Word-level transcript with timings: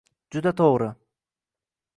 Juda 0.35 0.53
to'g'ri. 0.61 0.89